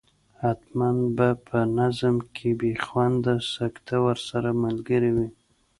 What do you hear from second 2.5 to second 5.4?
بې خونده سکته ورسره ملګرې وي.